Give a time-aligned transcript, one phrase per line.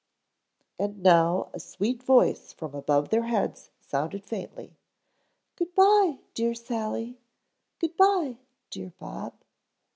[0.79, 4.75] And now a sweet voice from above their heads sounded faintly,
[5.55, 7.19] "Good bye, dear Sally!
[7.77, 8.37] Good bye,
[8.71, 9.33] dear Bob."